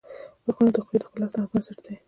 [0.45, 1.95] •غاښونه د خولې د ښکلا بنسټ دي.